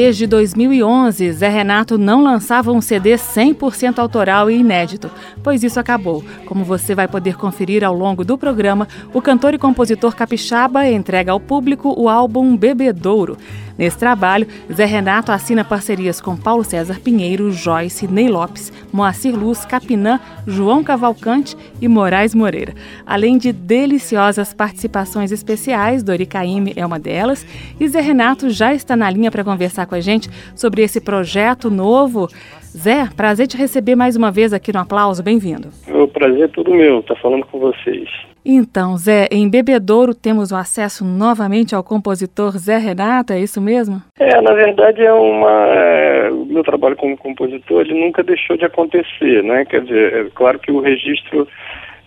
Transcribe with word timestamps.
Desde 0.00 0.28
2011, 0.28 1.32
Zé 1.32 1.48
Renato 1.48 1.98
não 1.98 2.22
lançava 2.22 2.70
um 2.70 2.80
CD 2.80 3.14
100% 3.14 3.98
autoral 3.98 4.48
e 4.48 4.56
inédito, 4.56 5.10
pois 5.42 5.64
isso 5.64 5.80
acabou. 5.80 6.24
Como 6.46 6.62
você 6.64 6.94
vai 6.94 7.08
poder 7.08 7.36
conferir 7.36 7.82
ao 7.82 7.92
longo 7.92 8.24
do 8.24 8.38
programa, 8.38 8.86
o 9.12 9.20
cantor 9.20 9.54
e 9.54 9.58
compositor 9.58 10.14
capixaba 10.14 10.88
entrega 10.88 11.32
ao 11.32 11.40
público 11.40 11.92
o 12.00 12.08
álbum 12.08 12.56
Bebedouro. 12.56 13.36
Nesse 13.78 13.96
trabalho, 13.96 14.46
Zé 14.72 14.84
Renato 14.84 15.30
assina 15.30 15.64
parcerias 15.64 16.20
com 16.20 16.36
Paulo 16.36 16.64
César 16.64 16.98
Pinheiro, 16.98 17.52
Joyce, 17.52 18.08
Ney 18.08 18.28
Lopes, 18.28 18.72
Moacir 18.92 19.38
Luz, 19.38 19.64
Capinã, 19.64 20.18
João 20.44 20.82
Cavalcante 20.82 21.56
e 21.80 21.86
Moraes 21.86 22.34
Moreira. 22.34 22.74
Além 23.06 23.38
de 23.38 23.52
deliciosas 23.52 24.52
participações 24.52 25.30
especiais, 25.30 26.02
Dori 26.02 26.26
Caymmi 26.26 26.72
é 26.74 26.84
uma 26.84 26.98
delas, 26.98 27.46
e 27.78 27.86
Zé 27.86 28.00
Renato 28.00 28.50
já 28.50 28.74
está 28.74 28.96
na 28.96 29.08
linha 29.08 29.30
para 29.30 29.44
conversar 29.44 29.86
com 29.86 29.94
a 29.94 30.00
gente 30.00 30.28
sobre 30.56 30.82
esse 30.82 31.00
projeto 31.00 31.70
novo. 31.70 32.28
Zé, 32.76 33.08
prazer 33.16 33.46
te 33.46 33.56
receber 33.56 33.94
mais 33.94 34.16
uma 34.16 34.32
vez 34.32 34.52
aqui 34.52 34.72
no 34.72 34.80
Aplauso, 34.80 35.22
bem-vindo. 35.22 35.68
O 35.88 36.08
prazer 36.08 36.42
é 36.42 36.48
todo 36.48 36.74
meu, 36.74 37.00
tá 37.04 37.14
falando 37.16 37.46
com 37.46 37.60
vocês. 37.60 38.08
Então, 38.44 38.96
Zé, 38.96 39.28
em 39.30 39.48
Bebedouro 39.48 40.14
temos 40.14 40.52
o 40.52 40.56
acesso 40.56 41.04
novamente 41.04 41.74
ao 41.74 41.84
compositor 41.84 42.56
Zé 42.58 42.78
Renato, 42.78 43.32
é 43.32 43.40
isso 43.40 43.60
mesmo? 43.60 44.02
É, 44.18 44.40
na 44.40 44.52
verdade 44.54 45.02
é 45.02 45.12
uma. 45.12 45.50
É, 45.50 46.30
o 46.30 46.44
meu 46.46 46.62
trabalho 46.62 46.96
como 46.96 47.16
compositor 47.16 47.82
ele 47.82 48.00
nunca 48.00 48.22
deixou 48.22 48.56
de 48.56 48.64
acontecer, 48.64 49.42
né? 49.42 49.64
Quer 49.64 49.82
dizer, 49.82 50.14
é 50.14 50.30
claro 50.34 50.58
que 50.58 50.70
o 50.70 50.80
registro 50.80 51.46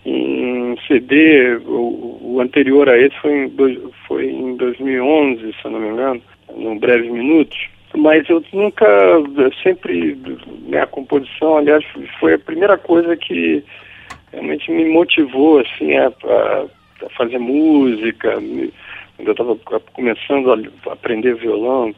em 0.04 0.76
CD, 0.86 1.56
o, 1.64 2.18
o 2.22 2.40
anterior 2.40 2.88
a 2.88 2.98
esse 2.98 3.16
foi 3.20 3.32
em, 3.32 3.48
do, 3.48 3.92
foi 4.06 4.26
em 4.26 4.56
2011, 4.56 5.54
se 5.60 5.68
não 5.68 5.78
me 5.78 5.88
engano, 5.88 6.22
no 6.56 6.78
Breves 6.78 7.10
Minutos. 7.10 7.68
Mas 7.94 8.28
eu 8.28 8.42
nunca, 8.52 8.86
sempre, 9.62 10.18
minha 10.66 10.86
composição, 10.86 11.58
aliás, 11.58 11.84
foi 12.18 12.34
a 12.34 12.38
primeira 12.38 12.78
coisa 12.78 13.16
que 13.16 13.62
realmente 14.32 14.70
me 14.70 14.88
motivou 14.88 15.60
assim 15.60 15.94
a, 15.96 16.08
a, 16.08 16.66
fazer 17.16 17.38
música. 17.38 18.40
Me, 18.40 18.72
quando 19.16 19.28
eu 19.28 19.32
estava 19.32 19.56
começando 19.92 20.52
a 20.52 20.92
aprender 20.92 21.34
violão, 21.34 21.94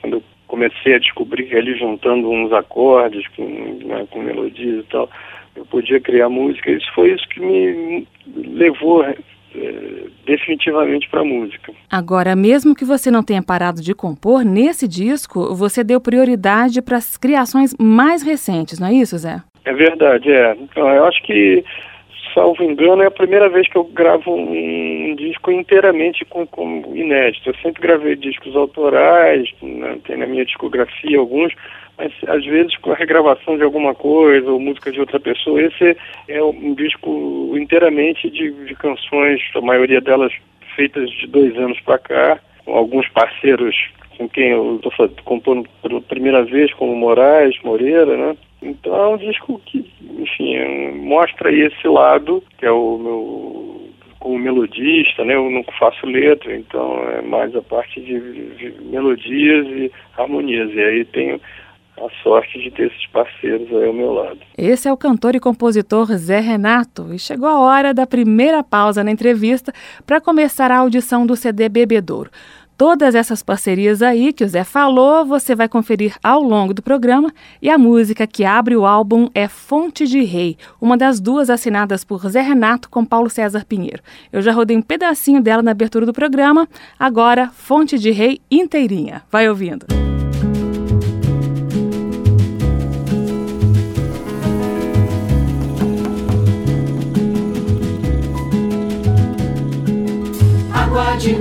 quando 0.00 0.14
eu 0.14 0.22
comecei 0.46 0.94
a 0.94 0.98
descobrir 0.98 1.44
que 1.44 1.56
ali 1.56 1.76
juntando 1.78 2.28
uns 2.30 2.52
acordes 2.52 3.26
com, 3.28 3.44
né, 3.84 4.06
com 4.10 4.20
melodias 4.20 4.84
e 4.84 4.88
tal, 4.88 5.08
eu 5.54 5.64
podia 5.66 6.00
criar 6.00 6.28
música. 6.28 6.70
Isso 6.70 6.90
foi 6.94 7.12
isso 7.12 7.26
que 7.28 7.40
me 7.40 8.06
levou 8.36 9.04
é, 9.04 9.16
definitivamente 10.26 11.08
para 11.08 11.20
a 11.20 11.24
música. 11.24 11.72
Agora, 11.90 12.36
mesmo 12.36 12.74
que 12.74 12.84
você 12.84 13.10
não 13.10 13.22
tenha 13.22 13.42
parado 13.42 13.80
de 13.80 13.94
compor, 13.94 14.44
nesse 14.44 14.86
disco 14.86 15.54
você 15.54 15.82
deu 15.82 16.00
prioridade 16.00 16.82
para 16.82 16.98
as 16.98 17.16
criações 17.16 17.74
mais 17.78 18.22
recentes, 18.22 18.78
não 18.78 18.88
é 18.88 18.94
isso, 18.94 19.16
Zé? 19.16 19.42
É 19.66 19.72
verdade, 19.72 20.30
é. 20.32 20.56
Então, 20.60 20.88
eu 20.88 21.04
acho 21.06 21.20
que, 21.24 21.64
salvo 22.32 22.62
engano, 22.62 23.02
é 23.02 23.06
a 23.06 23.10
primeira 23.10 23.48
vez 23.48 23.68
que 23.68 23.76
eu 23.76 23.82
gravo 23.82 24.32
um, 24.32 25.12
disco 25.16 25.50
inteiramente 25.50 26.24
com, 26.24 26.46
com, 26.46 26.94
inédito. 26.94 27.50
Eu 27.50 27.54
sempre 27.56 27.82
gravei 27.82 28.14
discos 28.14 28.54
autorais, 28.54 29.48
né, 29.60 29.98
tem 30.04 30.18
na 30.18 30.26
minha 30.26 30.44
discografia 30.44 31.18
alguns, 31.18 31.52
mas 31.98 32.12
às 32.28 32.44
vezes 32.44 32.76
com 32.76 32.92
a 32.92 32.94
regravação 32.94 33.56
de 33.56 33.64
alguma 33.64 33.92
coisa 33.92 34.48
ou 34.48 34.60
música 34.60 34.92
de 34.92 35.00
outra 35.00 35.18
pessoa. 35.18 35.60
Esse 35.60 35.96
é 36.28 36.40
um 36.40 36.72
disco 36.74 37.52
inteiramente 37.56 38.30
de, 38.30 38.52
de 38.52 38.74
canções, 38.76 39.40
a 39.56 39.60
maioria 39.60 40.00
delas 40.00 40.32
feitas 40.76 41.10
de 41.10 41.26
dois 41.26 41.56
anos 41.58 41.80
para 41.80 41.98
cá, 41.98 42.38
com 42.64 42.72
alguns 42.76 43.08
parceiros 43.08 43.74
com 44.16 44.28
quem 44.28 44.50
eu 44.50 44.76
estou 44.76 45.08
compondo 45.24 45.68
pela 45.82 46.00
primeira 46.00 46.44
vez, 46.44 46.72
como 46.74 46.94
Moraes, 46.94 47.56
Moreira, 47.62 48.16
né? 48.16 48.36
Então 48.62 48.94
é 48.94 49.08
um 49.08 49.16
disco 49.18 49.60
que, 49.66 49.90
enfim, 50.00 50.92
mostra 50.98 51.52
esse 51.52 51.86
lado, 51.86 52.42
que 52.58 52.66
é 52.66 52.70
o 52.70 52.98
meu 52.98 53.86
como 54.18 54.38
melodista, 54.38 55.24
né? 55.24 55.36
Eu 55.36 55.48
não 55.50 55.62
faço 55.78 56.04
letra, 56.04 56.56
então 56.56 56.98
é 57.10 57.22
mais 57.22 57.54
a 57.54 57.62
parte 57.62 58.00
de, 58.00 58.18
de 58.56 58.82
melodias 58.82 59.66
e 59.68 59.92
harmonias. 60.16 60.72
E 60.72 60.80
aí 60.80 61.04
tenho 61.04 61.40
a 61.98 62.22
sorte 62.22 62.58
de 62.60 62.70
ter 62.70 62.88
esses 62.88 63.06
parceiros 63.06 63.68
aí 63.72 63.86
ao 63.86 63.92
meu 63.92 64.12
lado. 64.12 64.38
Esse 64.58 64.88
é 64.88 64.92
o 64.92 64.96
cantor 64.96 65.34
e 65.34 65.40
compositor 65.40 66.06
Zé 66.16 66.40
Renato 66.40 67.14
e 67.14 67.18
chegou 67.18 67.48
a 67.48 67.60
hora 67.60 67.94
da 67.94 68.06
primeira 68.06 68.62
pausa 68.62 69.04
na 69.04 69.10
entrevista 69.10 69.72
para 70.04 70.20
começar 70.20 70.70
a 70.70 70.78
audição 70.78 71.26
do 71.26 71.36
CD 71.36 71.68
Bebedouro. 71.68 72.30
Todas 72.76 73.14
essas 73.14 73.42
parcerias 73.42 74.02
aí 74.02 74.34
que 74.34 74.44
o 74.44 74.48
Zé 74.48 74.62
falou, 74.62 75.24
você 75.24 75.54
vai 75.54 75.66
conferir 75.66 76.14
ao 76.22 76.42
longo 76.42 76.74
do 76.74 76.82
programa. 76.82 77.32
E 77.62 77.70
a 77.70 77.78
música 77.78 78.26
que 78.26 78.44
abre 78.44 78.76
o 78.76 78.84
álbum 78.84 79.30
é 79.34 79.48
Fonte 79.48 80.06
de 80.06 80.22
Rei, 80.22 80.58
uma 80.78 80.94
das 80.94 81.18
duas 81.18 81.48
assinadas 81.48 82.04
por 82.04 82.28
Zé 82.28 82.42
Renato 82.42 82.90
com 82.90 83.02
Paulo 83.02 83.30
César 83.30 83.64
Pinheiro. 83.64 84.02
Eu 84.30 84.42
já 84.42 84.52
rodei 84.52 84.76
um 84.76 84.82
pedacinho 84.82 85.40
dela 85.42 85.62
na 85.62 85.70
abertura 85.70 86.04
do 86.04 86.12
programa, 86.12 86.68
agora 86.98 87.48
Fonte 87.48 87.98
de 87.98 88.10
Rei 88.10 88.42
inteirinha. 88.50 89.22
Vai 89.32 89.48
ouvindo. 89.48 89.86
Água 100.74 101.16
de 101.16 101.32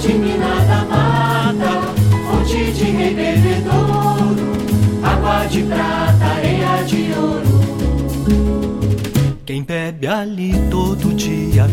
de 0.00 0.14
mina 0.14 0.60
da 0.66 0.84
mata, 0.84 1.92
fonte 2.30 2.72
de 2.72 2.84
rei 2.84 3.14
bebedouro, 3.14 4.52
água 5.02 5.46
de 5.46 5.62
prata, 5.64 6.24
areia 6.24 6.84
de 6.84 7.12
ouro. 7.18 7.58
Quem 9.44 9.62
bebe 9.62 10.06
ali 10.06 10.54
todo 10.70 11.14
dia 11.14 11.66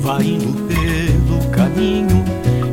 vai 0.00 0.24
indo 0.24 0.68
pelo 0.68 1.50
caminho, 1.50 2.24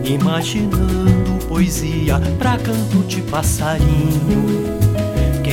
imaginando 0.03 1.45
poesia 1.47 2.19
pra 2.37 2.57
canto 2.57 2.99
de 3.07 3.21
passarinho 3.23 4.58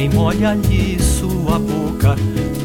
quem 0.07 0.11
molha 0.11 0.51
ali 0.51 1.03
sua 1.03 1.59
boca 1.59 2.15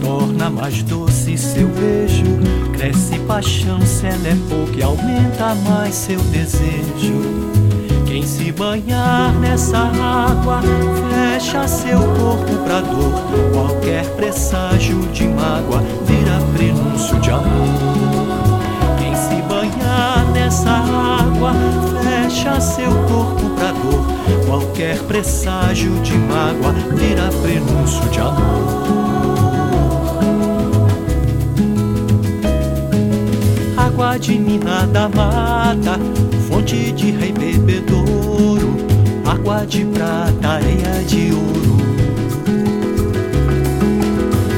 torna 0.03 0.47
mais 0.50 0.84
doce 0.84 1.35
seu 1.38 1.68
beijo. 1.69 2.24
Cresce 2.72 3.18
paixão 3.19 3.81
se 3.81 4.06
ela 4.06 4.28
é 4.28 4.38
pouca 4.47 4.78
e 4.78 4.84
aumenta 4.84 5.56
mais 5.68 5.96
seu 5.96 6.19
desejo. 6.19 7.52
Quem 8.06 8.24
se 8.24 8.52
banhar 8.52 9.34
nessa 9.40 9.79
água 9.79 10.62
fecha 11.09 11.68
seu 11.68 12.00
corpo 12.00 12.63
pra 12.63 12.81
dor. 12.81 13.24
Qualquer 13.53 14.06
presságio 14.16 15.00
de 15.12 15.28
mágoa 15.28 15.81
vira 16.06 16.40
prenúncio 16.53 17.19
de 17.22 17.31
amor. 17.31 18.20
Qualquer 24.91 25.07
presságio 25.07 25.90
de 26.02 26.18
mágoa 26.18 26.73
vira 26.97 27.29
prenúncio 27.41 28.02
de 28.09 28.20
amor. 28.20 28.82
Água 33.78 34.17
de 34.17 34.38
mina 34.38 34.85
da 34.88 35.08
mata, 35.08 35.97
fonte 36.49 36.91
de 36.91 37.11
rei 37.11 37.32
bebedouro, 37.32 38.76
água 39.26 39.66
de 39.66 39.85
prata, 39.85 40.49
areia 40.49 41.03
de 41.08 41.35
ouro. 41.35 41.78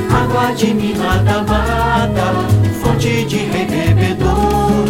Água 0.09 0.51
de 0.55 0.73
mina 0.73 1.17
da 1.17 1.43
mata, 1.43 2.33
fonte 2.81 3.23
de 3.25 3.37
rei 3.51 3.67
bebedouro, 3.67 4.83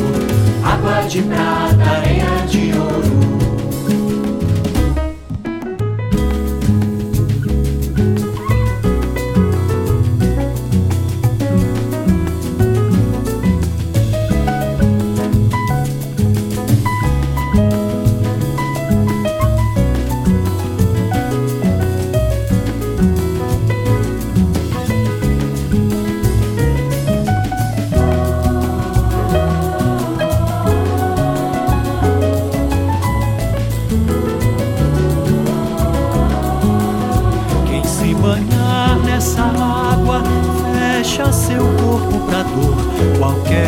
água 0.63 1.01
de 1.01 1.22
prata, 1.22 1.62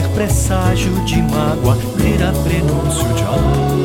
presságio 0.02 0.92
de 1.06 1.22
mágoa 1.22 1.78
vira 1.96 2.32
prenúncio 2.44 3.08
de 3.14 3.24
amor. 3.24 3.76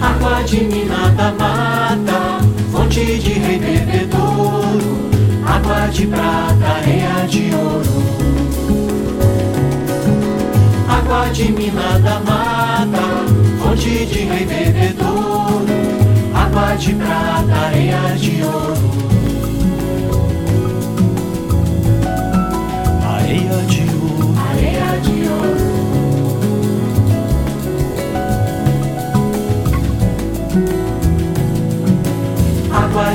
Água 0.00 0.42
de 0.42 0.60
mina 0.64 1.08
da 1.16 1.32
mata, 1.32 2.40
fonte 2.70 3.04
de 3.04 3.32
rei 3.34 3.58
bebedouro, 3.58 5.10
água 5.46 5.88
de 5.88 6.06
prata, 6.06 6.66
areia 6.76 7.26
de 7.28 7.54
ouro. 7.54 8.02
Água 10.88 11.28
de 11.32 11.52
mina 11.52 11.98
da 11.98 12.20
mata, 12.20 13.06
fonte 13.58 14.06
de 14.06 14.24
rei 14.24 14.46
bebedouro, 14.46 15.66
água 16.34 16.76
de 16.76 16.94
prata, 16.94 17.66
areia 17.66 18.16
de 18.18 18.42
ouro. 18.42 18.85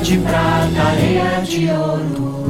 De 0.02 0.18
prata, 0.18 0.82
areia 0.84 1.42
de 1.44 1.70
ouro. 1.70 2.42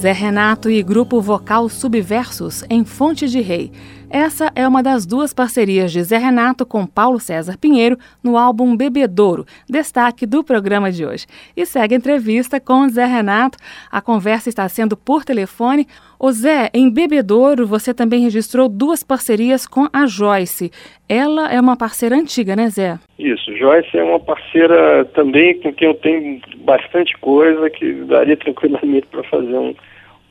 Zé 0.00 0.12
Renato 0.12 0.70
e 0.70 0.80
grupo 0.82 1.20
vocal 1.20 1.68
Subversos 1.68 2.64
em 2.70 2.84
Fonte 2.84 3.28
de 3.28 3.40
Rei. 3.40 3.72
Essa 4.12 4.50
é 4.56 4.66
uma 4.66 4.82
das 4.82 5.06
duas 5.06 5.32
parcerias 5.32 5.92
de 5.92 6.02
Zé 6.02 6.18
Renato 6.18 6.66
com 6.66 6.84
Paulo 6.84 7.20
César 7.20 7.56
Pinheiro 7.56 7.96
no 8.24 8.36
álbum 8.36 8.76
Bebedouro, 8.76 9.46
destaque 9.68 10.26
do 10.26 10.42
programa 10.42 10.90
de 10.90 11.06
hoje. 11.06 11.28
E 11.56 11.64
segue 11.64 11.94
a 11.94 11.96
entrevista 11.96 12.58
com 12.58 12.88
Zé 12.88 13.04
Renato. 13.06 13.56
A 13.88 14.02
conversa 14.02 14.48
está 14.48 14.68
sendo 14.68 14.96
por 14.96 15.24
telefone. 15.24 15.86
Ô 16.18 16.32
Zé, 16.32 16.70
em 16.74 16.92
Bebedouro 16.92 17.68
você 17.68 17.94
também 17.94 18.24
registrou 18.24 18.68
duas 18.68 19.04
parcerias 19.04 19.64
com 19.64 19.86
a 19.92 20.06
Joyce. 20.06 20.72
Ela 21.08 21.48
é 21.52 21.60
uma 21.60 21.76
parceira 21.76 22.16
antiga, 22.16 22.56
né, 22.56 22.68
Zé? 22.68 22.98
Isso, 23.16 23.56
Joyce 23.56 23.96
é 23.96 24.02
uma 24.02 24.18
parceira 24.18 25.04
também 25.14 25.60
com 25.60 25.72
quem 25.72 25.86
eu 25.86 25.94
tenho 25.94 26.40
bastante 26.64 27.16
coisa 27.18 27.70
que 27.70 27.92
daria 28.06 28.34
tranquilamente 28.36 29.06
para 29.06 29.22
fazer 29.22 29.56
um, 29.56 29.72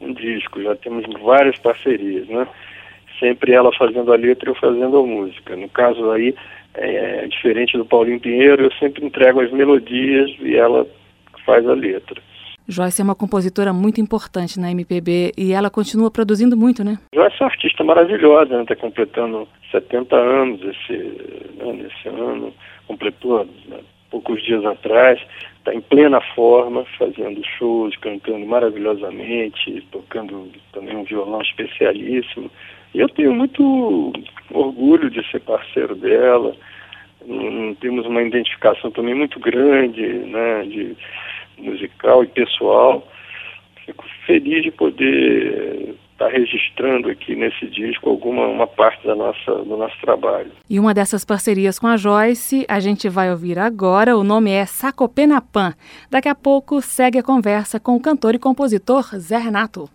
um 0.01 0.13
disco. 0.13 0.61
Já 0.61 0.75
temos 0.75 1.05
várias 1.23 1.57
parcerias, 1.59 2.27
né? 2.27 2.45
Sempre 3.19 3.53
ela 3.53 3.71
fazendo 3.77 4.11
a 4.11 4.15
letra 4.15 4.49
e 4.49 4.51
eu 4.51 4.55
fazendo 4.55 4.97
a 4.97 5.03
música. 5.03 5.55
No 5.55 5.69
caso 5.69 6.09
aí, 6.11 6.33
é, 6.73 7.27
diferente 7.27 7.77
do 7.77 7.85
Paulinho 7.85 8.19
Pinheiro, 8.19 8.63
eu 8.63 8.71
sempre 8.73 9.05
entrego 9.05 9.41
as 9.41 9.51
melodias 9.51 10.29
e 10.39 10.55
ela 10.55 10.87
faz 11.45 11.67
a 11.67 11.73
letra. 11.73 12.21
Joyce 12.67 13.01
é 13.01 13.03
uma 13.03 13.15
compositora 13.15 13.73
muito 13.73 13.99
importante 13.99 14.59
na 14.59 14.69
MPB 14.71 15.31
e 15.35 15.53
ela 15.53 15.71
continua 15.71 16.11
produzindo 16.11 16.55
muito, 16.55 16.83
né? 16.83 16.99
Joyce 17.13 17.37
é 17.39 17.43
uma 17.43 17.51
artista 17.51 17.83
maravilhosa, 17.83 18.43
está 18.43 18.57
né? 18.57 18.65
Tá 18.65 18.75
completando 18.75 19.47
70 19.71 20.15
anos 20.15 20.61
esse, 20.61 20.93
né, 21.57 21.73
nesse 21.73 22.07
ano, 22.07 22.53
completou 22.87 23.43
né, 23.67 23.79
poucos 24.11 24.43
dias 24.43 24.63
atrás, 24.65 25.19
está 25.57 25.73
em 25.73 25.81
plena 25.81 26.21
forma, 26.35 26.85
fazendo 26.97 27.41
shows, 27.57 27.95
cantando 27.97 28.45
maravilhosamente, 28.45 29.85
tocando 29.91 30.51
também 30.71 30.95
um 30.95 31.03
violão 31.03 31.41
especialíssimo. 31.41 32.51
Eu 32.93 33.07
tenho 33.09 33.33
muito 33.33 34.13
orgulho 34.51 35.09
de 35.09 35.23
ser 35.29 35.39
parceiro 35.41 35.95
dela. 35.95 36.55
Temos 37.79 38.05
uma 38.05 38.23
identificação 38.23 38.91
também 38.91 39.13
muito 39.13 39.39
grande, 39.39 40.01
né, 40.01 40.63
de 40.63 40.95
musical 41.57 42.23
e 42.23 42.27
pessoal. 42.27 43.07
Fico 43.85 44.05
feliz 44.25 44.63
de 44.63 44.71
poder 44.71 45.95
estar 46.19 46.27
registrando 46.27 47.09
aqui 47.09 47.35
nesse 47.35 47.65
disco 47.67 48.09
alguma 48.09 48.45
uma 48.47 48.67
parte 48.67 49.05
da 49.07 49.15
nossa, 49.15 49.51
do 49.63 49.77
nosso 49.77 49.95
trabalho. 50.01 50.51
E 50.69 50.79
uma 50.79 50.93
dessas 50.93 51.23
parcerias 51.23 51.79
com 51.79 51.87
a 51.87 51.95
Joyce, 51.95 52.65
a 52.67 52.79
gente 52.79 53.07
vai 53.07 53.31
ouvir 53.31 53.57
agora, 53.57 54.17
o 54.17 54.23
nome 54.23 54.51
é 54.51 54.65
Sacopenapan. 54.65 55.73
Daqui 56.09 56.27
a 56.27 56.35
pouco 56.35 56.81
segue 56.81 57.19
a 57.19 57.23
conversa 57.23 57.79
com 57.79 57.95
o 57.95 58.01
cantor 58.01 58.35
e 58.35 58.39
compositor 58.39 59.03
Zé 59.17 59.37
Renato. 59.37 59.89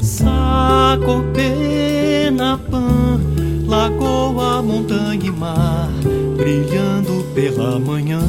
Saco, 0.00 1.24
pena, 1.32 2.58
pan, 2.70 3.20
lagoa, 3.66 4.62
montanha 4.62 5.26
e 5.26 5.30
mar, 5.30 5.90
brilhando 6.36 7.24
pela 7.34 7.78
manhã. 7.78 8.20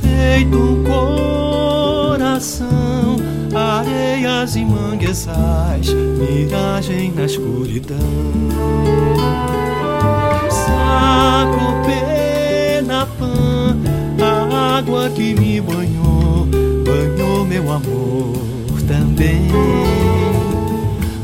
Feito 0.00 0.56
um 0.56 0.82
coração, 0.84 2.68
areias 3.54 4.56
e 4.56 4.64
mãos 4.64 4.79
presas, 5.10 5.92
miragem 5.92 7.12
na 7.12 7.24
escuridão. 7.24 7.98
Saco 10.48 11.82
pena 11.84 13.08
pan, 13.18 13.76
a 14.20 14.78
água 14.78 15.10
que 15.10 15.34
me 15.34 15.60
banhou, 15.60 16.46
banhou 16.84 17.44
meu 17.44 17.72
amor 17.72 18.36
também. 18.86 19.48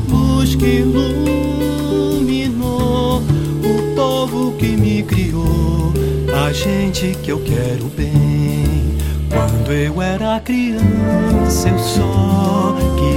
Luz 0.09 0.55
que 0.55 0.81
iluminou 0.81 2.41
o 3.63 3.95
povo 3.95 4.51
que 4.57 4.75
me 4.75 5.01
criou, 5.03 5.93
a 6.45 6.51
gente 6.51 7.17
que 7.23 7.31
eu 7.31 7.39
quero 7.39 7.85
bem. 7.95 8.97
Quando 9.29 9.71
eu 9.71 10.01
era 10.01 10.41
criança, 10.41 11.69
eu 11.69 11.79
só 11.79 12.75
queria. 12.97 13.16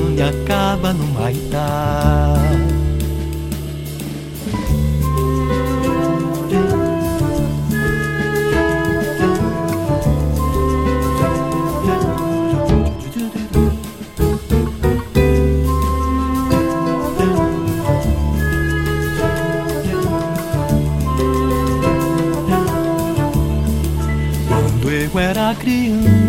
acaba 0.21 0.93
no 0.93 1.05
Maitá. 1.07 2.61
criança 25.61 26.20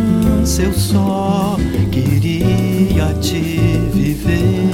mas 0.53 0.59
eu 0.59 0.73
só 0.75 1.57
queria 1.91 3.15
te 3.23 3.39
viver. 3.91 4.69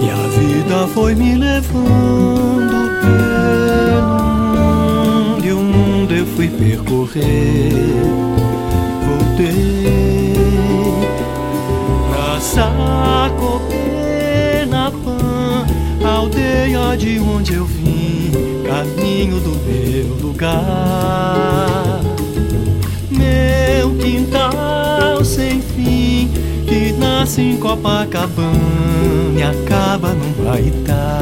E 0.00 0.08
a 0.08 0.28
vida 0.28 0.86
foi 0.94 1.16
me 1.16 1.34
levando 1.34 2.88
pelo 3.02 4.14
mundo, 4.14 5.44
e 5.44 5.52
o 5.52 5.58
mundo 5.58 6.14
eu 6.14 6.24
fui 6.24 6.46
percorrer. 6.46 7.72
Voltei 9.04 10.36
pra 12.12 12.40
Sacopé, 12.40 13.74
na 14.70 14.92
Pan, 14.92 15.66
aldeia 16.06 16.96
de 16.96 17.18
onde 17.18 17.54
eu 17.54 17.64
vim 17.64 17.87
caminho 18.78 19.40
do 19.40 19.56
meu 19.66 20.14
lugar. 20.22 22.00
Meu 23.10 23.90
quintal 23.96 25.24
sem 25.24 25.60
fim, 25.60 26.30
que 26.64 26.92
nasce 26.92 27.40
em 27.42 27.56
Copacabana 27.56 28.52
e 29.36 29.42
acaba 29.42 30.10
no 30.10 30.44
Baitá. 30.44 31.17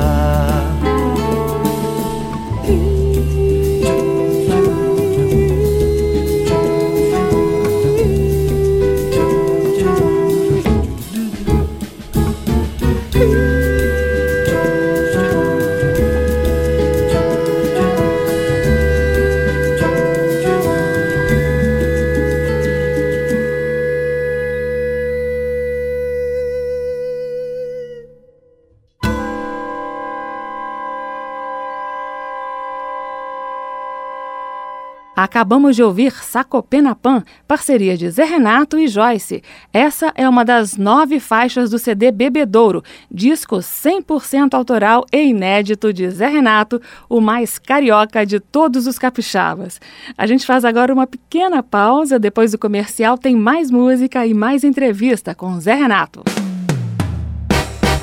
Acabamos 35.36 35.76
de 35.76 35.82
ouvir 35.82 36.12
Sacopenapan, 36.12 37.22
parceria 37.46 37.94
de 37.94 38.08
Zé 38.08 38.24
Renato 38.24 38.78
e 38.78 38.88
Joyce. 38.88 39.42
Essa 39.70 40.10
é 40.14 40.26
uma 40.26 40.46
das 40.46 40.78
nove 40.78 41.20
faixas 41.20 41.68
do 41.68 41.78
CD 41.78 42.10
Bebedouro, 42.10 42.82
disco 43.10 43.56
100% 43.56 44.54
autoral 44.54 45.04
e 45.12 45.26
inédito 45.26 45.92
de 45.92 46.08
Zé 46.08 46.26
Renato, 46.26 46.80
o 47.06 47.20
mais 47.20 47.58
carioca 47.58 48.24
de 48.24 48.40
todos 48.40 48.86
os 48.86 48.98
capixabas. 48.98 49.78
A 50.16 50.26
gente 50.26 50.46
faz 50.46 50.64
agora 50.64 50.90
uma 50.90 51.06
pequena 51.06 51.62
pausa, 51.62 52.18
depois 52.18 52.52
do 52.52 52.58
comercial 52.58 53.18
tem 53.18 53.36
mais 53.36 53.70
música 53.70 54.26
e 54.26 54.32
mais 54.32 54.64
entrevista 54.64 55.34
com 55.34 55.60
Zé 55.60 55.74
Renato. 55.74 56.24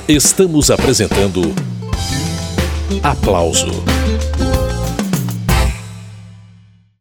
Estamos 0.07 0.69
apresentando 0.69 1.41
Aplauso 3.01 4.02